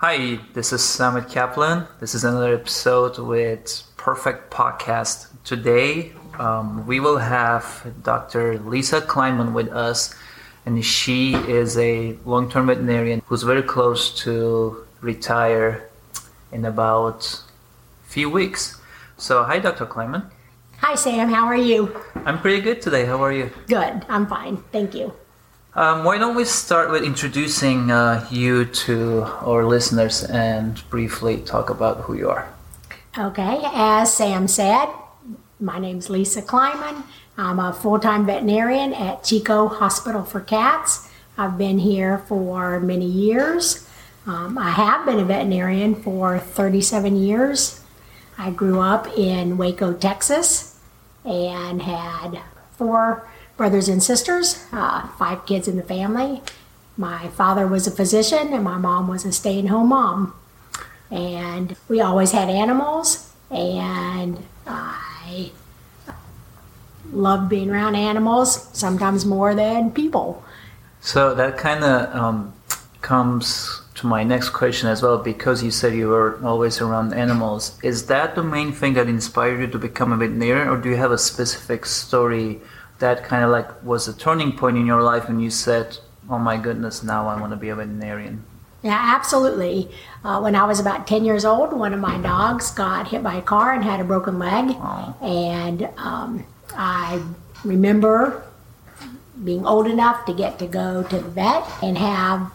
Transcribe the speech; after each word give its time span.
Hi, 0.00 0.38
this 0.54 0.72
is 0.72 0.84
Samit 0.84 1.28
Kaplan. 1.28 1.84
This 1.98 2.14
is 2.14 2.22
another 2.22 2.54
episode 2.54 3.18
with 3.18 3.82
Perfect 3.96 4.50
Podcast. 4.50 5.26
Today, 5.42 6.12
um, 6.38 6.86
we 6.86 7.00
will 7.00 7.18
have 7.18 7.84
Dr. 8.04 8.58
Lisa 8.60 9.00
Kleinman 9.00 9.52
with 9.52 9.68
us, 9.70 10.14
and 10.64 10.84
she 10.84 11.34
is 11.34 11.76
a 11.76 12.16
long 12.24 12.48
term 12.48 12.68
veterinarian 12.68 13.22
who's 13.26 13.42
very 13.42 13.62
close 13.62 14.14
to 14.22 14.86
retire 15.00 15.90
in 16.52 16.64
about 16.64 17.42
a 18.04 18.08
few 18.08 18.30
weeks. 18.30 18.80
So, 19.16 19.44
hi, 19.44 19.58
Dr. 19.58 19.86
Kleinman. 19.86 20.30
Hi, 20.78 20.94
Sam. 20.94 21.28
How 21.28 21.46
are 21.46 21.56
you? 21.56 22.00
I'm 22.24 22.38
pretty 22.40 22.60
good 22.60 22.80
today. 22.80 23.04
How 23.04 23.22
are 23.22 23.32
you? 23.32 23.50
Good. 23.66 24.06
I'm 24.08 24.26
fine. 24.26 24.58
Thank 24.70 24.94
you. 24.94 25.12
Um, 25.74 26.04
why 26.04 26.18
don't 26.18 26.34
we 26.36 26.44
start 26.44 26.90
with 26.90 27.02
introducing 27.02 27.90
uh, 27.90 28.26
you 28.30 28.64
to 28.64 29.22
our 29.42 29.64
listeners 29.64 30.24
and 30.24 30.82
briefly 30.88 31.38
talk 31.38 31.70
about 31.70 32.02
who 32.02 32.14
you 32.14 32.30
are? 32.30 32.48
Okay. 33.16 33.60
As 33.64 34.14
Sam 34.14 34.48
said, 34.48 34.86
my 35.60 35.78
name's 35.78 36.08
Lisa 36.08 36.42
Kleiman. 36.42 37.02
I'm 37.36 37.58
a 37.58 37.72
full 37.72 37.98
time 37.98 38.26
veterinarian 38.26 38.94
at 38.94 39.24
Chico 39.24 39.68
Hospital 39.68 40.24
for 40.24 40.40
Cats. 40.40 41.08
I've 41.36 41.58
been 41.58 41.78
here 41.78 42.18
for 42.18 42.80
many 42.80 43.06
years. 43.06 43.87
Um, 44.28 44.58
I 44.58 44.68
have 44.68 45.06
been 45.06 45.18
a 45.18 45.24
veterinarian 45.24 45.94
for 45.94 46.38
37 46.38 47.16
years. 47.16 47.80
I 48.36 48.50
grew 48.50 48.78
up 48.78 49.08
in 49.16 49.56
Waco, 49.56 49.94
Texas, 49.94 50.78
and 51.24 51.80
had 51.80 52.38
four 52.72 53.26
brothers 53.56 53.88
and 53.88 54.02
sisters, 54.02 54.66
uh, 54.70 55.08
five 55.18 55.46
kids 55.46 55.66
in 55.66 55.78
the 55.78 55.82
family. 55.82 56.42
My 56.98 57.28
father 57.28 57.66
was 57.66 57.86
a 57.86 57.90
physician, 57.90 58.52
and 58.52 58.62
my 58.62 58.76
mom 58.76 59.08
was 59.08 59.24
a 59.24 59.32
stay 59.32 59.60
at 59.60 59.64
home 59.68 59.88
mom. 59.88 60.34
And 61.10 61.74
we 61.88 62.02
always 62.02 62.32
had 62.32 62.50
animals, 62.50 63.32
and 63.50 64.44
I 64.66 65.52
loved 67.10 67.48
being 67.48 67.70
around 67.70 67.94
animals, 67.94 68.68
sometimes 68.76 69.24
more 69.24 69.54
than 69.54 69.90
people. 69.90 70.44
So 71.00 71.34
that 71.34 71.56
kind 71.56 71.82
of 71.82 72.14
um, 72.14 72.52
comes 73.00 73.87
to 73.98 74.06
my 74.06 74.22
next 74.22 74.50
question 74.50 74.88
as 74.88 75.02
well, 75.02 75.18
because 75.18 75.62
you 75.62 75.70
said 75.70 75.94
you 75.94 76.08
were 76.08 76.38
always 76.44 76.80
around 76.80 77.12
animals. 77.12 77.78
Is 77.82 78.06
that 78.06 78.34
the 78.34 78.42
main 78.42 78.72
thing 78.72 78.94
that 78.94 79.08
inspired 79.08 79.60
you 79.60 79.66
to 79.66 79.78
become 79.78 80.12
a 80.12 80.16
veterinarian, 80.16 80.68
or 80.68 80.76
do 80.76 80.88
you 80.88 80.96
have 80.96 81.10
a 81.10 81.18
specific 81.18 81.84
story 81.84 82.60
that 83.00 83.24
kind 83.24 83.44
of 83.44 83.50
like 83.50 83.82
was 83.84 84.08
a 84.08 84.16
turning 84.16 84.52
point 84.52 84.76
in 84.76 84.86
your 84.86 85.02
life 85.02 85.28
when 85.28 85.40
you 85.40 85.50
said, 85.50 85.98
"Oh 86.30 86.38
my 86.38 86.56
goodness, 86.56 87.02
now 87.02 87.28
I 87.28 87.40
want 87.40 87.52
to 87.52 87.56
be 87.56 87.68
a 87.68 87.74
veterinarian"? 87.74 88.44
Yeah, 88.82 89.00
absolutely. 89.16 89.90
Uh, 90.22 90.38
when 90.40 90.54
I 90.54 90.64
was 90.64 90.78
about 90.78 91.08
10 91.08 91.24
years 91.24 91.44
old, 91.44 91.72
one 91.72 91.92
of 91.92 91.98
my 91.98 92.16
dogs 92.18 92.70
got 92.70 93.08
hit 93.08 93.24
by 93.24 93.34
a 93.34 93.42
car 93.42 93.72
and 93.72 93.82
had 93.82 93.98
a 93.98 94.04
broken 94.04 94.38
leg. 94.38 94.76
Oh. 94.78 95.16
And 95.20 95.88
um, 95.96 96.44
I 96.76 97.20
remember 97.64 98.44
being 99.42 99.66
old 99.66 99.88
enough 99.88 100.24
to 100.26 100.32
get 100.32 100.60
to 100.60 100.66
go 100.66 101.02
to 101.02 101.16
the 101.18 101.28
vet 101.28 101.64
and 101.82 101.98
have 101.98 102.52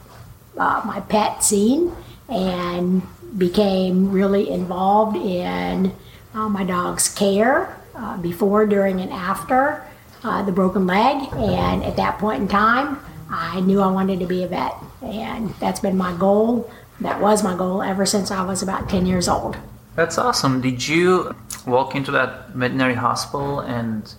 uh, 0.58 0.82
my 0.86 1.00
pet 1.02 1.44
seen 1.44 1.92
and 2.30 3.02
became 3.38 4.12
really 4.12 4.50
involved 4.50 5.18
in 5.18 5.94
uh, 6.34 6.50
my 6.50 6.64
dog's 6.64 7.14
care 7.14 7.80
uh, 7.96 8.18
before, 8.18 8.66
during, 8.66 9.00
and 9.02 9.12
after 9.12 9.86
uh, 10.24 10.44
the 10.44 10.52
broken 10.52 10.88
leg. 10.88 11.28
And 11.34 11.84
at 11.84 11.96
that 11.97 12.19
point 12.19 12.42
in 12.42 12.47
time, 12.47 13.00
I 13.30 13.59
knew 13.62 13.81
I 13.81 13.92
wanted 13.92 14.19
to 14.19 14.25
be 14.25 14.44
a 14.44 14.47
vet. 14.47 14.75
And 15.02 15.50
that's 15.56 15.80
been 15.80 15.97
my 15.97 16.16
goal. 16.18 16.72
That 17.02 17.19
was 17.19 17.44
my 17.44 17.56
goal 17.56 17.81
ever 17.81 18.06
since 18.06 18.31
I 18.31 18.44
was 18.44 18.62
about 18.62 18.90
10 18.90 19.06
years 19.06 19.28
old. 19.28 19.58
That's 19.96 20.18
awesome. 20.18 20.62
Did 20.62 20.88
you 20.88 21.36
walk 21.68 21.96
into 21.96 22.12
that 22.12 22.50
veterinary 22.50 22.96
hospital 22.96 23.59
and 23.59 24.13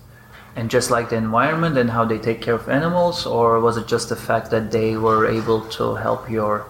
and 0.55 0.69
just 0.69 0.89
like 0.89 1.09
the 1.09 1.15
environment 1.15 1.77
and 1.77 1.89
how 1.89 2.05
they 2.05 2.17
take 2.17 2.41
care 2.41 2.55
of 2.55 2.69
animals, 2.69 3.25
or 3.25 3.59
was 3.59 3.77
it 3.77 3.87
just 3.87 4.09
the 4.09 4.15
fact 4.15 4.51
that 4.51 4.71
they 4.71 4.95
were 4.95 5.27
able 5.27 5.61
to 5.69 5.95
help 5.95 6.29
your 6.29 6.65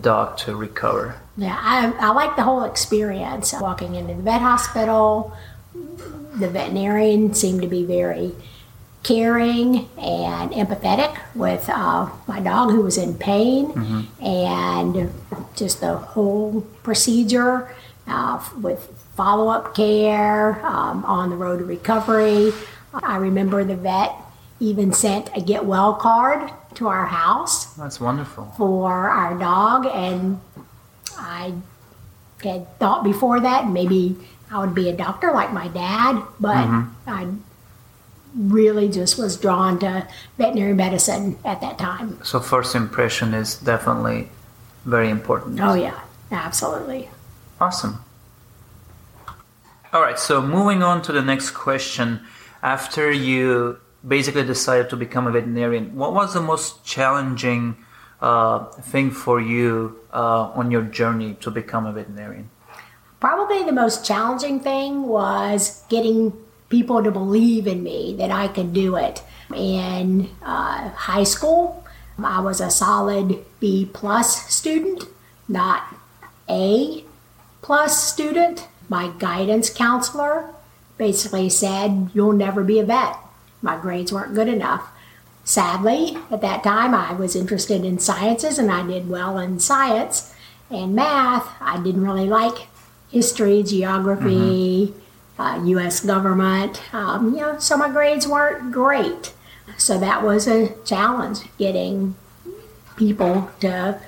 dog 0.00 0.36
to 0.38 0.54
recover? 0.54 1.16
Yeah, 1.36 1.58
I, 1.60 1.92
I 1.98 2.10
like 2.10 2.36
the 2.36 2.42
whole 2.42 2.64
experience. 2.64 3.52
Walking 3.60 3.94
into 3.94 4.14
the 4.14 4.22
vet 4.22 4.40
hospital, 4.40 5.36
the 5.74 6.48
veterinarian 6.48 7.34
seemed 7.34 7.62
to 7.62 7.68
be 7.68 7.84
very 7.84 8.32
caring 9.02 9.88
and 9.96 10.50
empathetic 10.52 11.16
with 11.34 11.68
uh, 11.68 12.10
my 12.26 12.40
dog 12.40 12.70
who 12.70 12.82
was 12.82 12.98
in 12.98 13.16
pain 13.16 13.72
and 14.20 15.12
just 15.54 15.80
the 15.80 15.96
whole 15.96 16.62
procedure 16.82 17.74
uh, 18.08 18.42
with 18.60 18.86
follow-up 19.16 19.74
care 19.74 20.64
um, 20.64 21.04
on 21.04 21.30
the 21.30 21.36
road 21.36 21.58
to 21.58 21.64
recovery. 21.64 22.52
I 22.94 23.16
remember 23.16 23.64
the 23.64 23.76
vet 23.76 24.12
even 24.60 24.92
sent 24.92 25.30
a 25.36 25.40
get 25.40 25.64
well 25.64 25.94
card 25.94 26.50
to 26.74 26.88
our 26.88 27.06
house 27.06 27.74
That's 27.74 28.00
wonderful. 28.00 28.52
for 28.56 29.08
our 29.08 29.38
dog 29.38 29.86
and 29.86 30.40
i 31.16 31.52
had 32.42 32.78
thought 32.78 33.04
before 33.04 33.40
that 33.40 33.68
maybe 33.68 34.16
i 34.50 34.58
would 34.58 34.74
be 34.74 34.88
a 34.88 34.96
doctor 34.96 35.30
like 35.32 35.52
my 35.52 35.68
dad 35.68 36.22
but 36.40 36.66
i 37.06 37.28
really 38.36 38.88
just 38.88 39.18
was 39.18 39.36
drawn 39.36 39.78
to 39.78 40.06
veterinary 40.36 40.74
medicine 40.74 41.38
at 41.46 41.60
that 41.62 41.78
time. 41.78 42.22
So 42.22 42.38
first 42.40 42.74
impression 42.74 43.32
is 43.32 43.56
definitely 43.56 44.28
very 44.84 45.08
important. 45.08 45.58
oh 45.60 45.74
yeah. 45.74 45.98
Absolutely 46.30 47.08
Awesome. 47.60 48.04
All 49.92 50.02
right, 50.02 50.18
so 50.18 50.40
moving 50.40 50.82
on 50.82 51.02
to 51.02 51.12
the 51.12 51.22
next 51.22 51.50
question. 51.50 52.20
After 52.62 53.10
you 53.10 53.80
basically 54.06 54.44
decided 54.44 54.90
to 54.90 54.96
become 54.96 55.26
a 55.26 55.32
veterinarian, 55.32 55.96
what 55.96 56.12
was 56.12 56.34
the 56.34 56.42
most 56.42 56.84
challenging 56.84 57.76
uh, 58.20 58.66
thing 58.66 59.10
for 59.10 59.40
you 59.40 59.98
uh, 60.12 60.50
on 60.54 60.70
your 60.70 60.82
journey 60.82 61.34
to 61.40 61.50
become 61.50 61.86
a 61.86 61.92
veterinarian? 61.92 62.50
Probably 63.18 63.64
the 63.64 63.72
most 63.72 64.04
challenging 64.04 64.60
thing 64.60 65.08
was 65.08 65.82
getting 65.88 66.32
people 66.68 67.02
to 67.02 67.10
believe 67.10 67.66
in 67.66 67.82
me 67.82 68.14
that 68.18 68.30
I 68.30 68.48
could 68.48 68.72
do 68.72 68.96
it. 68.96 69.22
In 69.54 70.28
uh, 70.42 70.90
high 70.90 71.24
school, 71.24 71.84
I 72.22 72.40
was 72.40 72.60
a 72.60 72.70
solid 72.70 73.44
B 73.58 73.88
plus 73.92 74.52
student, 74.52 75.04
not 75.48 75.82
A 76.48 77.04
plus 77.68 78.02
student. 78.02 78.66
My 78.88 79.12
guidance 79.18 79.68
counselor 79.68 80.54
basically 80.96 81.50
said, 81.50 82.08
You'll 82.14 82.32
never 82.32 82.64
be 82.64 82.80
a 82.80 82.84
vet. 82.84 83.14
My 83.60 83.76
grades 83.76 84.10
weren't 84.10 84.34
good 84.34 84.48
enough. 84.48 84.88
Sadly, 85.44 86.16
at 86.30 86.40
that 86.40 86.64
time, 86.64 86.94
I 86.94 87.12
was 87.12 87.36
interested 87.36 87.84
in 87.84 87.98
sciences 87.98 88.58
and 88.58 88.70
I 88.72 88.86
did 88.86 89.10
well 89.10 89.36
in 89.36 89.60
science 89.60 90.34
and 90.70 90.94
math. 90.94 91.46
I 91.60 91.78
didn't 91.82 92.06
really 92.06 92.26
like 92.26 92.68
history, 93.10 93.62
geography, 93.62 94.94
uh, 95.38 95.60
U.S. 95.66 96.00
government. 96.00 96.82
Um, 96.94 97.34
you 97.34 97.42
know, 97.42 97.58
so 97.58 97.76
my 97.76 97.90
grades 97.90 98.26
weren't 98.26 98.72
great. 98.72 99.34
So 99.76 99.98
that 99.98 100.22
was 100.22 100.48
a 100.48 100.74
challenge 100.86 101.40
getting 101.58 102.16
people 102.96 103.50
to 103.60 104.00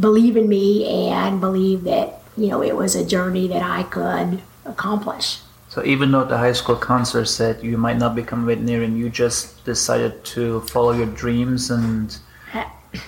believe 0.00 0.38
in 0.38 0.48
me 0.48 0.86
and 1.10 1.42
believe 1.42 1.84
that 1.84 2.22
you 2.36 2.48
know 2.48 2.62
it 2.62 2.76
was 2.76 2.94
a 2.94 3.04
journey 3.04 3.48
that 3.48 3.62
I 3.62 3.84
could 3.84 4.42
accomplish. 4.64 5.40
So 5.68 5.84
even 5.84 6.12
though 6.12 6.24
the 6.24 6.38
high 6.38 6.52
school 6.52 6.76
counselor 6.76 7.24
said 7.24 7.62
you 7.62 7.76
might 7.76 7.98
not 7.98 8.14
become 8.14 8.44
a 8.44 8.46
veterinarian, 8.46 8.96
you 8.96 9.10
just 9.10 9.64
decided 9.64 10.24
to 10.26 10.60
follow 10.60 10.92
your 10.92 11.06
dreams 11.06 11.70
and 11.70 12.16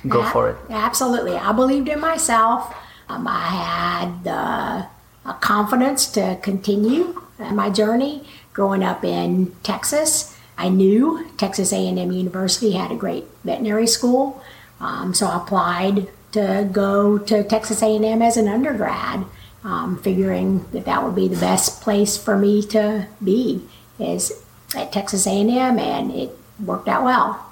go 0.09 0.21
A- 0.23 0.31
for 0.31 0.51
it. 0.51 0.57
Absolutely. 0.69 1.37
I 1.37 1.53
believed 1.53 1.89
in 1.89 2.01
myself. 2.01 2.75
Um, 3.09 3.29
I 3.29 3.39
had 3.39 4.25
the 4.25 4.89
uh, 5.31 5.33
confidence 5.35 6.09
to 6.13 6.39
continue 6.43 7.23
my 7.39 7.71
journey. 7.71 8.25
Growing 8.53 8.83
up 8.83 9.05
in 9.05 9.55
Texas, 9.63 10.37
I 10.57 10.69
knew 10.71 11.31
Texas 11.37 11.73
A&M 11.73 12.11
University 12.11 12.73
had 12.73 12.91
a 12.91 12.97
great 12.97 13.27
veterinary 13.45 13.87
school, 13.87 14.43
um, 14.81 15.13
so 15.13 15.27
I 15.27 15.37
applied 15.37 16.09
to 16.33 16.69
go 16.71 17.19
to 17.19 17.43
Texas 17.45 17.83
A&M 17.83 18.23
as 18.23 18.37
an 18.37 18.49
undergrad, 18.49 19.25
um, 19.65 19.99
figuring 20.03 20.65
that 20.73 20.85
that 20.85 21.03
would 21.03 21.15
be 21.15 21.29
the 21.29 21.41
best 21.41 21.81
place 21.81 22.17
for 22.17 22.37
me 22.37 22.63
to 22.63 23.07
be 23.23 23.63
is 23.99 24.45
at 24.75 24.93
Texas 24.93 25.27
A&M, 25.27 25.79
and 25.79 26.13
it 26.13 26.37
worked 26.65 26.89
out 26.89 27.05
well. 27.05 27.43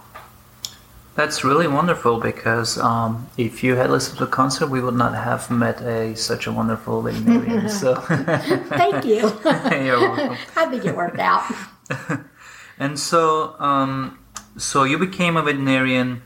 That's 1.14 1.44
really 1.44 1.68
wonderful 1.68 2.18
because 2.18 2.76
um, 2.76 3.28
if 3.38 3.62
you 3.62 3.76
had 3.76 3.88
listened 3.88 4.18
to 4.18 4.24
the 4.24 4.30
concert, 4.30 4.66
we 4.66 4.80
would 4.80 4.96
not 4.96 5.14
have 5.14 5.48
met 5.48 5.80
a 5.80 6.16
such 6.16 6.48
a 6.48 6.52
wonderful 6.52 7.02
veterinarian. 7.02 7.68
so 7.82 7.94
Thank 7.94 9.04
you. 9.04 9.20
you're 9.84 10.00
welcome. 10.00 10.36
I 10.56 10.66
think 10.66 10.84
it 10.84 10.96
worked 10.96 11.20
out. 11.20 11.44
And 12.78 12.98
so, 12.98 13.56
um, 13.60 14.18
so 14.56 14.84
you 14.84 14.98
became 14.98 15.36
a 15.36 15.42
veterinarian, 15.42 16.22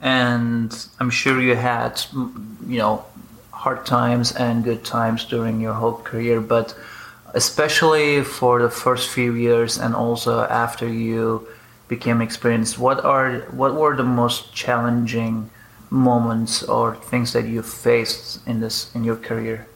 and 0.00 0.86
I'm 0.98 1.10
sure 1.10 1.40
you 1.40 1.54
had, 1.54 2.02
you 2.66 2.78
know, 2.78 3.04
hard 3.52 3.84
times 3.84 4.32
and 4.32 4.64
good 4.64 4.84
times 4.84 5.24
during 5.26 5.60
your 5.60 5.74
whole 5.74 5.98
career, 5.98 6.40
but 6.40 6.74
especially 7.34 8.24
for 8.24 8.62
the 8.62 8.70
first 8.70 9.10
few 9.10 9.34
years 9.34 9.78
and 9.78 9.94
also 9.94 10.44
after 10.44 10.88
you 10.88 11.46
became 11.88 12.22
experienced, 12.22 12.78
what 12.78 13.04
are 13.04 13.40
what 13.50 13.74
were 13.74 13.96
the 13.96 14.04
most 14.04 14.54
challenging 14.54 15.50
moments 15.90 16.62
or 16.62 16.94
things 16.96 17.32
that 17.32 17.46
you 17.46 17.62
faced 17.62 18.46
in 18.46 18.60
this 18.60 18.94
in 18.94 19.04
your 19.04 19.16
career? 19.16 19.66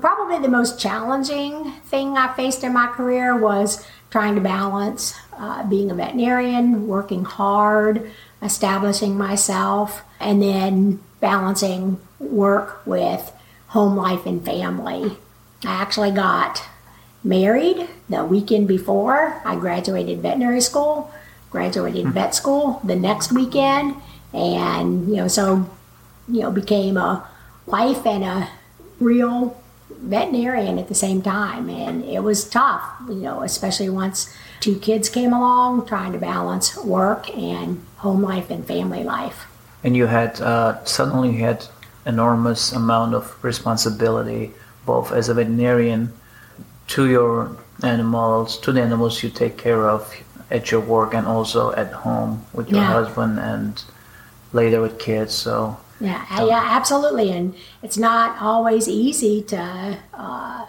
Probably 0.00 0.38
the 0.38 0.48
most 0.48 0.80
challenging 0.80 1.72
thing 1.86 2.16
I 2.16 2.32
faced 2.34 2.64
in 2.64 2.72
my 2.72 2.86
career 2.86 3.36
was 3.36 3.86
trying 4.10 4.34
to 4.34 4.40
balance 4.40 5.14
uh, 5.36 5.64
being 5.68 5.90
a 5.90 5.94
veterinarian, 5.94 6.88
working 6.88 7.24
hard, 7.24 8.10
establishing 8.42 9.16
myself, 9.16 10.02
and 10.20 10.42
then 10.42 11.00
balancing 11.20 12.00
work 12.18 12.84
with 12.86 13.32
home 13.68 13.96
life 13.96 14.26
and 14.26 14.44
family. 14.44 15.16
I 15.64 15.72
actually 15.80 16.10
got 16.10 16.62
married 17.24 17.88
the 18.08 18.24
weekend 18.24 18.68
before 18.68 19.40
I 19.44 19.56
graduated 19.56 20.20
veterinary 20.20 20.60
school, 20.60 21.10
graduated 21.50 22.06
hmm. 22.06 22.12
vet 22.12 22.34
school 22.34 22.80
the 22.84 22.96
next 22.96 23.32
weekend, 23.32 23.94
and 24.32 25.08
you 25.08 25.16
know, 25.16 25.28
so 25.28 25.70
you 26.28 26.40
know, 26.40 26.50
became 26.50 26.96
a 26.96 27.26
wife 27.66 28.06
and 28.06 28.24
a 28.24 28.48
real 29.00 29.60
veterinarian 29.90 30.78
at 30.78 30.88
the 30.88 30.94
same 30.94 31.22
time. 31.22 31.68
And 31.68 32.04
it 32.04 32.20
was 32.20 32.48
tough, 32.48 32.82
you 33.08 33.14
know, 33.16 33.42
especially 33.42 33.88
once 33.88 34.34
two 34.62 34.78
kids 34.78 35.08
came 35.08 35.32
along, 35.32 35.84
trying 35.86 36.12
to 36.12 36.18
balance 36.18 36.76
work 36.78 37.28
and 37.36 37.84
home 37.96 38.22
life 38.22 38.48
and 38.48 38.64
family 38.64 39.02
life. 39.02 39.46
And 39.84 39.96
you 39.96 40.06
had 40.06 40.40
uh, 40.40 40.82
suddenly 40.84 41.30
you 41.32 41.44
had 41.44 41.66
enormous 42.06 42.72
amount 42.72 43.14
of 43.14 43.36
responsibility, 43.44 44.52
both 44.86 45.12
as 45.12 45.28
a 45.28 45.34
veterinarian 45.34 46.12
to 46.94 47.10
your 47.10 47.56
animals, 47.82 48.56
to 48.60 48.72
the 48.72 48.80
animals 48.80 49.22
you 49.22 49.30
take 49.30 49.58
care 49.58 49.88
of 49.88 50.14
at 50.50 50.70
your 50.70 50.80
work, 50.80 51.12
and 51.12 51.26
also 51.26 51.72
at 51.72 51.90
home 51.92 52.44
with 52.52 52.70
your 52.70 52.80
Yeah. 52.80 52.92
husband, 52.92 53.38
and 53.40 53.82
later 54.52 54.80
with 54.80 54.98
kids. 54.98 55.34
So 55.34 55.76
Yeah, 56.00 56.22
yeah, 56.44 56.62
absolutely. 56.78 57.30
And 57.30 57.54
it's 57.82 57.96
not 57.96 58.42
always 58.42 58.88
easy 58.88 59.42
to, 59.54 59.98
uh, 60.14 60.66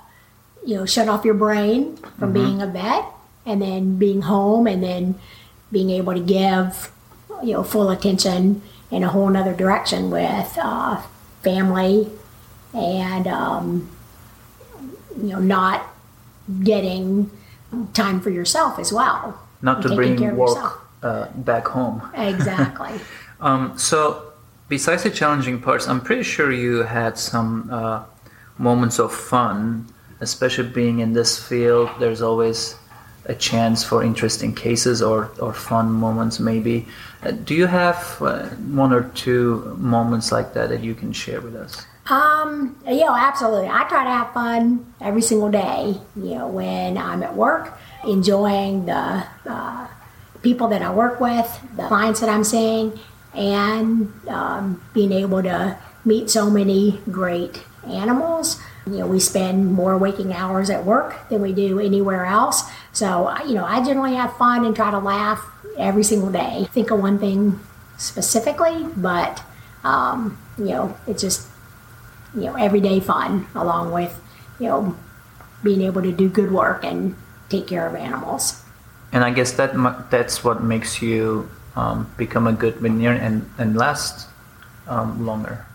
you 0.65 0.75
know, 0.77 0.85
shut 0.85 1.07
off 1.07 1.25
your 1.25 1.33
brain 1.33 1.97
from 2.19 2.31
being 2.33 2.61
a 2.61 2.67
vet 2.67 3.05
and 3.45 3.61
then 3.61 3.97
being 3.97 4.21
home 4.21 4.67
and 4.67 4.83
then 4.83 5.15
being 5.71 5.89
able 5.89 6.13
to 6.13 6.19
give, 6.19 6.91
you 7.43 7.53
know, 7.53 7.63
full 7.63 7.89
attention 7.89 8.61
in 8.91 9.03
a 9.03 9.09
whole 9.09 9.29
nother 9.29 9.53
direction 9.53 10.09
with 10.09 10.57
uh, 10.61 11.01
family 11.41 12.09
and, 12.73 13.27
um, 13.27 13.89
you 15.17 15.29
know, 15.29 15.39
not 15.39 15.83
getting 16.63 17.29
time 17.93 18.21
for 18.21 18.29
yourself 18.29 18.79
as 18.79 18.93
well. 18.93 19.39
not 19.61 19.81
to 19.81 19.95
bring 19.95 20.35
work 20.35 20.81
uh, 21.01 21.27
back 21.35 21.67
home. 21.67 22.01
Exactly. 22.15 22.99
Um, 23.41 23.77
so, 23.77 24.31
besides 24.69 25.03
the 25.03 25.09
challenging 25.09 25.59
parts, 25.59 25.85
I'm 25.89 25.99
pretty 25.99 26.23
sure 26.23 26.49
you 26.49 26.83
had 26.83 27.17
some 27.17 27.67
uh, 27.69 28.05
moments 28.57 28.99
of 28.99 29.13
fun, 29.13 29.85
especially 30.21 30.69
being 30.69 30.99
in 30.99 31.11
this 31.11 31.45
field. 31.45 31.89
There's 31.99 32.21
always 32.21 32.77
a 33.25 33.35
chance 33.35 33.83
for 33.83 34.03
interesting 34.03 34.53
cases 34.53 35.01
or, 35.01 35.31
or 35.39 35.53
fun 35.53 35.91
moments, 35.91 36.39
maybe. 36.39 36.85
Uh, 37.23 37.31
do 37.31 37.53
you 37.55 37.67
have 37.67 38.21
uh, 38.21 38.49
one 38.49 38.91
or 38.91 39.03
two 39.15 39.75
moments 39.79 40.31
like 40.31 40.53
that 40.53 40.69
that 40.69 40.81
you 40.81 40.93
can 40.93 41.13
share 41.13 41.39
with 41.41 41.55
us? 41.55 41.85
Um, 42.09 42.75
know, 42.85 43.15
absolutely. 43.15 43.69
I 43.69 43.85
try 43.87 44.03
to 44.03 44.09
have 44.09 44.33
fun 44.33 44.93
every 44.99 45.21
single 45.21 45.49
day, 45.49 46.01
you 46.17 46.35
know, 46.35 46.47
when 46.47 46.97
I'm 46.97 47.23
at 47.23 47.33
work, 47.33 47.77
enjoying 48.05 48.85
the 48.85 49.25
uh, 49.45 49.87
people 50.41 50.67
that 50.67 50.81
I 50.81 50.93
work 50.93 51.21
with, 51.21 51.47
the 51.77 51.87
clients 51.87 52.19
that 52.19 52.27
I'm 52.27 52.43
seeing, 52.43 52.99
and 53.33 54.11
um, 54.27 54.83
being 54.93 55.13
able 55.13 55.41
to 55.43 55.79
meet 56.03 56.29
so 56.29 56.49
many 56.49 56.99
great 57.09 57.63
animals. 57.87 58.59
You 58.85 58.99
know, 58.99 59.07
we 59.07 59.19
spend 59.19 59.71
more 59.71 59.97
waking 59.97 60.33
hours 60.33 60.69
at 60.69 60.83
work 60.85 61.29
than 61.29 61.41
we 61.41 61.53
do 61.53 61.79
anywhere 61.79 62.25
else. 62.25 62.63
So, 62.91 63.33
you 63.45 63.53
know, 63.55 63.63
I 63.65 63.83
generally 63.83 64.15
have 64.15 64.35
fun 64.37 64.65
and 64.65 64.75
try 64.75 64.91
to 64.91 64.99
laugh 64.99 65.39
every 65.77 66.03
single 66.03 66.31
day. 66.31 66.67
Think 66.73 66.91
of 66.91 66.99
one 66.99 67.17
thing 67.17 67.59
specifically, 67.97 68.85
but, 68.97 69.41
um, 69.85 70.37
you 70.57 70.65
know, 70.65 70.97
it's 71.07 71.21
just 71.21 71.47
you 72.35 72.41
know 72.45 72.55
everyday 72.55 72.99
fun 72.99 73.45
along 73.55 73.91
with 73.91 74.19
you 74.59 74.67
know 74.67 74.95
being 75.63 75.81
able 75.81 76.01
to 76.01 76.11
do 76.11 76.27
good 76.27 76.51
work 76.51 76.83
and 76.83 77.15
take 77.49 77.67
care 77.67 77.87
of 77.87 77.95
animals 77.95 78.61
And 79.13 79.23
I 79.23 79.29
guess 79.29 79.51
that 79.53 79.77
that's 80.09 80.43
what 80.43 80.63
makes 80.63 81.01
you 81.01 81.47
um, 81.75 82.09
become 82.17 82.47
a 82.47 82.53
good 82.53 82.75
veterinarian 82.81 83.21
and, 83.21 83.49
and 83.59 83.77
last 83.77 84.27
um, 84.87 85.25
longer. 85.25 85.65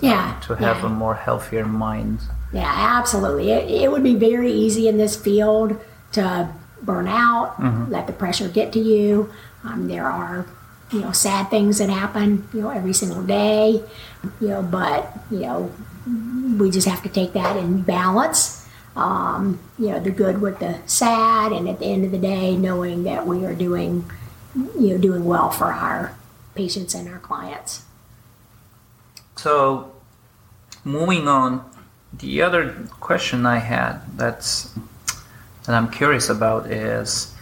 yeah 0.00 0.40
To 0.48 0.54
have 0.56 0.80
yeah, 0.80 0.86
a 0.86 0.88
more 0.88 1.14
healthier 1.14 1.66
mind. 1.66 2.20
Yeah 2.52 2.72
absolutely. 2.98 3.50
It, 3.50 3.82
it 3.82 3.90
would 3.90 4.02
be 4.02 4.14
very 4.14 4.52
easy 4.52 4.88
in 4.88 4.98
this 4.98 5.16
field 5.16 5.78
to 6.12 6.48
burn 6.82 7.08
out 7.08 7.56
let 7.90 8.06
the 8.06 8.12
pressure 8.12 8.48
get 8.48 8.72
to 8.72 8.78
you. 8.78 9.32
Um, 9.64 9.88
there 9.88 10.06
are 10.06 10.46
you 10.92 11.00
know 11.00 11.12
sad 11.12 11.50
things 11.50 11.78
that 11.78 11.90
happen 11.90 12.48
you 12.54 12.60
know 12.62 12.70
every 12.70 12.92
single 12.92 13.22
day 13.24 13.82
you 14.40 14.48
know 14.48 14.62
but 14.62 15.12
you 15.32 15.40
know 15.40 15.72
we 16.58 16.70
just 16.70 16.86
have 16.86 17.02
to 17.02 17.08
take 17.08 17.32
that 17.32 17.56
in 17.56 17.82
balance. 17.82 18.62
Um, 18.94 19.60
you 19.78 19.88
know 19.88 20.00
the 20.00 20.10
good 20.10 20.40
with 20.40 20.58
the 20.58 20.78
sad 20.86 21.52
and 21.52 21.68
at 21.68 21.80
the 21.80 21.86
end 21.86 22.04
of 22.04 22.12
the 22.12 22.18
day 22.18 22.56
knowing 22.56 23.02
that 23.02 23.26
we 23.26 23.44
are 23.44 23.54
doing 23.54 24.10
you 24.54 24.94
know 24.94 24.98
doing 24.98 25.24
well 25.24 25.50
for 25.50 25.66
our 25.72 26.16
patients 26.54 26.94
and 26.94 27.08
our 27.08 27.18
clients. 27.18 27.84
So, 29.36 29.92
moving 30.82 31.28
on, 31.28 31.68
the 32.12 32.42
other 32.42 32.72
question 33.00 33.46
I 33.46 33.58
had 33.58 34.00
that's 34.16 34.72
that 35.64 35.74
I'm 35.74 35.90
curious 35.90 36.28
about 36.28 36.66
is 36.70 37.34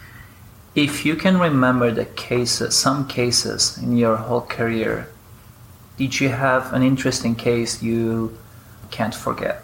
if 0.73 1.05
you 1.05 1.15
can 1.15 1.39
remember 1.39 1.91
the 1.91 2.05
cases, 2.05 2.75
some 2.75 3.07
cases 3.07 3.77
in 3.77 3.97
your 3.97 4.17
whole 4.17 4.41
career, 4.41 5.07
did 5.97 6.19
you 6.19 6.29
have 6.29 6.73
an 6.73 6.83
interesting 6.83 7.35
case 7.35 7.81
you 7.81 8.37
can't 8.91 9.15
forget? 9.15 9.63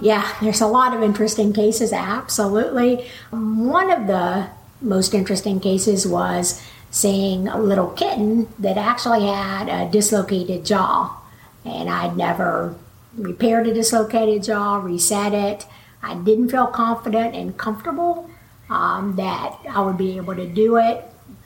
Yeah, 0.00 0.26
there's 0.42 0.60
a 0.60 0.66
lot 0.66 0.94
of 0.94 1.02
interesting 1.02 1.52
cases, 1.52 1.92
absolutely. 1.92 3.06
One 3.30 3.90
of 3.90 4.06
the 4.06 4.48
most 4.80 5.14
interesting 5.14 5.60
cases 5.60 6.06
was 6.06 6.60
seeing 6.90 7.48
a 7.48 7.58
little 7.58 7.88
kitten 7.88 8.48
that 8.58 8.76
actually 8.76 9.26
had 9.26 9.68
a 9.68 9.90
dislocated 9.90 10.66
jaw. 10.66 11.18
And 11.64 11.88
I'd 11.88 12.16
never 12.16 12.74
repaired 13.16 13.66
a 13.66 13.74
dislocated 13.74 14.44
jaw, 14.44 14.76
reset 14.76 15.32
it. 15.32 15.66
I 16.02 16.14
didn't 16.14 16.50
feel 16.50 16.66
confident 16.66 17.34
and 17.34 17.56
comfortable 17.56 18.28
um, 18.70 19.16
that 19.16 19.56
I 19.68 19.80
would 19.80 19.98
be 19.98 20.16
able 20.16 20.34
to 20.34 20.46
do 20.46 20.76
it 20.76 21.04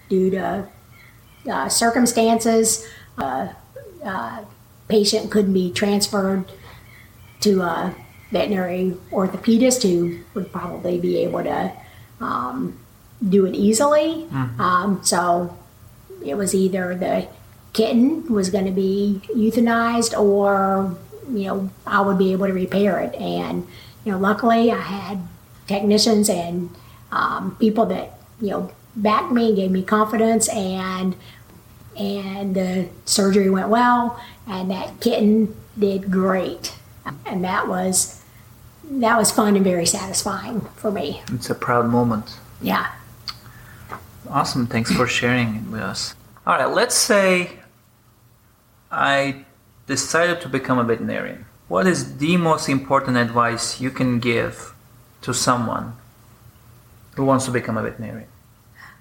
due 0.09 0.31
to 0.31 0.69
uh, 1.51 1.69
circumstances. 1.69 2.87
Uh, 3.19 3.49
uh, 4.05 4.45
patient 4.89 5.31
couldn't 5.31 5.53
be 5.53 5.73
transferred 5.73 6.51
to 7.41 7.61
a 7.61 7.95
veterinary 8.31 8.97
orthopedist 9.11 9.83
who 9.83 10.21
would 10.35 10.53
probably 10.53 10.99
be 10.99 11.19
able 11.19 11.43
to 11.43 11.73
um, 12.21 12.79
do 13.29 13.47
it 13.47 13.55
easily. 13.55 14.27
Um, 14.59 15.01
so 15.03 15.57
it 16.25 16.35
was 16.35 16.55
either 16.55 16.95
the 16.95 17.29
kitten 17.73 18.33
was 18.33 18.51
going 18.51 18.65
to 18.65 18.73
be 18.73 19.21
euthanized 19.29 20.19
or 20.19 20.97
you 21.29 21.45
know 21.45 21.71
I 21.87 22.01
would 22.01 22.19
be 22.19 22.33
able 22.33 22.47
to 22.47 22.53
repair 22.53 23.01
it. 23.01 23.15
And 23.15 23.67
you 24.05 24.13
know, 24.13 24.19
luckily 24.19 24.71
I 24.71 24.81
had 24.81 25.19
technicians 25.67 26.29
and 26.29 26.71
um, 27.13 27.57
people 27.59 27.87
that 27.87 28.19
you 28.41 28.51
know 28.51 28.73
backed 28.95 29.33
me, 29.33 29.55
gave 29.55 29.71
me 29.71 29.83
confidence, 29.83 30.49
and 30.49 31.17
and 31.97 32.55
the 32.55 32.89
surgery 33.05 33.51
went 33.51 33.69
well, 33.69 34.21
and 34.47 34.71
that 34.71 35.01
kitten 35.01 35.55
did 35.79 36.11
great, 36.11 36.75
and 37.25 37.45
that 37.45 37.69
was 37.69 38.23
that 38.91 39.19
was 39.19 39.31
fun 39.31 39.57
and 39.57 39.65
very 39.65 39.87
satisfying 39.87 40.61
for 40.77 40.91
me. 40.91 41.23
It's 41.33 41.51
a 41.51 41.55
proud 41.55 41.87
moment. 41.87 42.39
Yeah. 42.63 42.93
Awesome. 44.29 44.67
Thanks 44.67 44.93
for 44.93 45.07
sharing 45.07 45.57
it 45.57 45.63
with 45.71 45.81
us. 45.81 46.15
All 46.47 46.57
right, 46.57 46.67
let's 46.67 46.95
say 46.95 47.51
I 48.91 49.45
decided 49.87 50.41
to 50.41 50.49
become 50.49 50.79
a 50.79 50.85
veterinarian. 50.85 51.47
What 51.69 51.87
is 51.87 52.19
the 52.19 52.37
most 52.37 52.69
important 52.69 53.17
advice 53.17 53.81
you 53.81 53.91
can 53.91 54.21
give 54.21 54.75
to 55.23 55.35
someone 55.35 55.95
who 57.15 57.25
wants 57.25 57.45
to 57.47 57.51
become 57.51 57.77
a 57.77 57.83
veterinarian? 57.83 58.29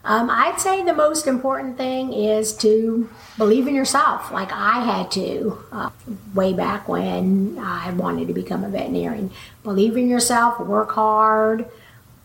Um, 0.03 0.29
I'd 0.29 0.59
say 0.59 0.83
the 0.83 0.93
most 0.93 1.25
important 1.25 1.77
thing 1.77 2.13
is 2.13 2.53
to 2.57 3.09
believe 3.39 3.67
in 3.67 3.73
yourself, 3.73 4.31
like 4.31 4.51
I 4.51 4.81
had 4.83 5.09
to 5.11 5.57
uh, 5.71 5.89
way 6.35 6.53
back 6.53 6.87
when 6.87 7.57
I 7.59 7.91
wanted 7.91 8.27
to 8.27 8.33
become 8.33 8.63
a 8.63 8.69
veterinarian. 8.69 9.31
Believe 9.63 9.97
in 9.97 10.07
yourself, 10.07 10.59
work 10.59 10.91
hard, 10.91 11.65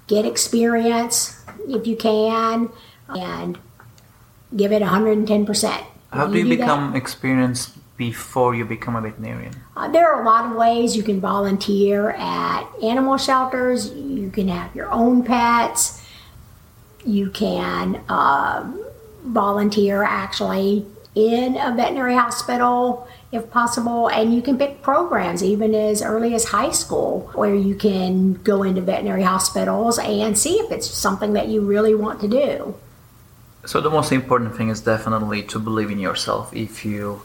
get 0.09 0.27
experience 0.27 1.43
if 1.69 1.87
you 1.87 1.97
can, 1.97 2.69
and 3.09 3.59
give 4.55 4.73
it 4.73 4.83
110%. 4.83 5.85
How 6.13 6.27
do 6.27 6.37
you, 6.37 6.45
do 6.45 6.51
become 6.51 6.93
that, 6.93 6.99
experienced 6.99 7.71
before 8.01 8.55
you 8.55 8.65
become 8.65 8.97
a 8.97 9.01
veterinarian? 9.01 9.55
Uh, 9.77 9.87
there 9.95 10.11
are 10.11 10.23
a 10.23 10.25
lot 10.25 10.43
of 10.47 10.57
ways 10.57 10.97
you 10.97 11.05
can 11.05 11.21
volunteer 11.21 12.11
at 12.13 12.65
animal 12.83 13.17
shelters, 13.17 13.93
you 13.95 14.31
can 14.31 14.49
have 14.49 14.75
your 14.75 14.91
own 14.91 15.23
pets 15.23 16.01
you 17.05 17.31
can 17.31 17.97
uh, 18.09 18.71
volunteer 19.25 20.03
actually 20.03 20.87
in 21.15 21.57
a 21.57 21.75
veterinary 21.75 22.15
hospital 22.15 23.09
if 23.33 23.49
possible, 23.51 24.09
and 24.09 24.35
you 24.35 24.43
can 24.43 24.59
pick 24.59 24.83
programs 24.83 25.43
even 25.43 25.75
as 25.75 26.03
early 26.03 26.35
as 26.35 26.45
high 26.47 26.71
school 26.71 27.31
where 27.35 27.55
you 27.55 27.75
can 27.75 28.35
go 28.35 28.63
into 28.65 28.81
veterinary 28.81 29.23
hospitals 29.23 29.99
and 29.99 30.37
see 30.37 30.55
if 30.55 30.73
it's 30.73 30.89
something 30.89 31.33
that 31.35 31.49
you 31.49 31.61
really 31.61 31.95
want 31.95 32.21
to 32.21 32.29
do. 32.29 32.75
So, 33.67 33.81
the 33.81 33.91
most 33.91 34.11
important 34.11 34.57
thing 34.57 34.69
is 34.69 34.81
definitely 34.81 35.43
to 35.45 35.59
believe 35.59 35.91
in 35.91 35.99
yourself 35.99 36.53
if 36.55 36.85
you 36.85 37.23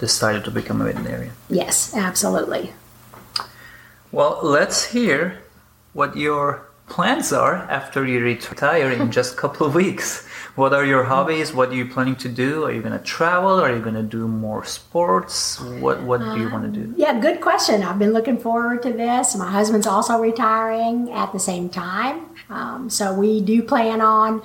decided 0.00 0.44
to 0.44 0.50
become 0.50 0.80
a 0.80 0.84
veterinarian. 0.84 1.32
Yes, 1.48 1.94
absolutely. 1.94 2.72
Well, 4.10 4.40
let's 4.42 4.86
hear 4.86 5.38
what 5.92 6.16
your 6.16 6.66
plans 6.88 7.32
are 7.32 7.54
after 7.70 8.04
you 8.04 8.20
retire 8.20 8.90
in 8.90 9.12
just 9.12 9.34
a 9.34 9.36
couple 9.36 9.66
of 9.66 9.74
weeks. 9.74 10.26
What 10.56 10.74
are 10.74 10.84
your 10.84 11.04
hobbies? 11.04 11.52
What 11.52 11.68
are 11.68 11.74
you 11.74 11.86
planning 11.86 12.16
to 12.16 12.28
do? 12.28 12.64
Are 12.64 12.72
you 12.72 12.82
going 12.82 12.98
to 12.98 13.04
travel? 13.04 13.60
Are 13.60 13.72
you 13.74 13.80
going 13.80 13.94
to 13.94 14.02
do 14.02 14.26
more 14.26 14.64
sports? 14.64 15.60
What 15.60 16.02
What 16.02 16.20
do 16.20 16.40
you 16.40 16.50
want 16.50 16.64
to 16.64 16.80
do? 16.80 16.86
Um, 16.86 16.94
yeah, 16.96 17.18
good 17.20 17.40
question. 17.40 17.82
I've 17.82 18.00
been 18.00 18.12
looking 18.12 18.38
forward 18.38 18.82
to 18.82 18.92
this. 18.92 19.36
My 19.36 19.50
husband's 19.50 19.86
also 19.86 20.18
retiring 20.18 21.12
at 21.12 21.32
the 21.32 21.38
same 21.38 21.68
time, 21.68 22.26
um, 22.50 22.90
so 22.90 23.14
we 23.14 23.40
do 23.40 23.62
plan 23.62 24.00
on. 24.00 24.42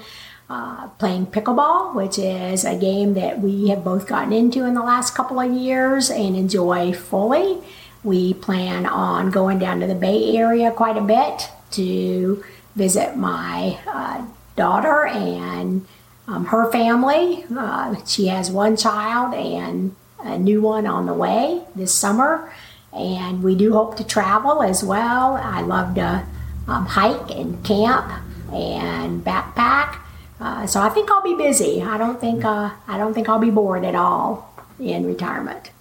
Uh, 0.47 0.87
playing 0.99 1.25
pickleball, 1.25 1.95
which 1.95 2.19
is 2.19 2.63
a 2.63 2.75
game 2.75 3.15
that 3.15 3.39
we 3.39 3.69
have 3.69 3.83
both 3.83 4.05
gotten 4.05 4.31
into 4.31 4.63
in 4.63 4.75
the 4.75 4.83
last 4.83 5.15
couple 5.15 5.39
of 5.39 5.51
years 5.51 6.11
and 6.11 6.35
enjoy 6.35 6.93
fully. 6.93 7.57
We 8.03 8.35
plan 8.35 8.85
on 8.85 9.31
going 9.31 9.57
down 9.57 9.79
to 9.79 9.87
the 9.87 9.95
Bay 9.95 10.37
Area 10.37 10.69
quite 10.69 10.97
a 10.97 11.01
bit 11.01 11.49
to 11.71 12.43
visit 12.75 13.17
my 13.17 13.79
uh, 13.87 14.23
daughter 14.55 15.07
and 15.07 15.87
um, 16.27 16.45
her 16.45 16.71
family. 16.71 17.43
Uh, 17.57 17.95
she 18.05 18.27
has 18.27 18.51
one 18.51 18.77
child 18.77 19.33
and 19.33 19.95
a 20.19 20.37
new 20.37 20.61
one 20.61 20.85
on 20.85 21.07
the 21.07 21.13
way 21.13 21.63
this 21.75 21.91
summer. 21.91 22.53
And 22.93 23.41
we 23.41 23.55
do 23.55 23.73
hope 23.73 23.97
to 23.97 24.03
travel 24.03 24.61
as 24.61 24.83
well. 24.83 25.33
I 25.35 25.61
love 25.61 25.95
to 25.95 26.23
um, 26.67 26.85
hike 26.85 27.31
and 27.31 27.63
camp 27.65 28.11
and 28.53 29.25
backpack. 29.25 30.01
Uh, 30.45 30.67
so 30.67 30.79
I 30.79 30.89
think 30.89 31.09
I'll 31.09 31.23
be 31.23 31.33
busy. 31.33 31.81
I 31.81 31.97
don't 31.97 32.21
think 32.21 32.45
uh, 32.45 32.69
I 32.87 32.99
don't 32.99 33.15
think 33.15 33.27
I'll 33.27 33.39
be 33.39 33.49
bored 33.49 33.83
at 33.83 33.95
all 33.95 34.53
in 34.79 35.03
retirement. 35.03 35.71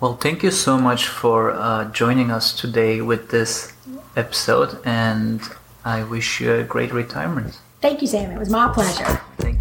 Well, 0.00 0.16
thank 0.16 0.42
you 0.42 0.50
so 0.50 0.78
much 0.78 1.06
for 1.06 1.50
uh, 1.50 1.84
joining 1.92 2.30
us 2.30 2.58
today 2.58 3.02
with 3.02 3.28
this 3.28 3.74
episode, 4.16 4.80
and 4.86 5.42
I 5.84 6.04
wish 6.04 6.40
you 6.40 6.54
a 6.54 6.64
great 6.64 6.90
retirement. 6.90 7.58
Thank 7.82 8.00
you, 8.00 8.08
Sam. 8.08 8.30
It 8.30 8.38
was 8.38 8.48
my 8.48 8.72
pleasure. 8.72 9.04
Thank 9.04 9.12
you. 9.12 9.22
Bye 9.36 9.52
bye. 9.52 9.53